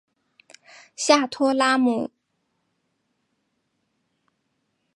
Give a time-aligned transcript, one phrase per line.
[0.95, 2.09] 下托拉姆。